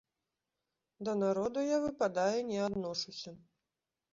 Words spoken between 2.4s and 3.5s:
не адношуся.